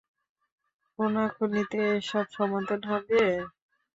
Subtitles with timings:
[0.99, 3.21] খুনাখুনিতে এসব সমাধান হবে?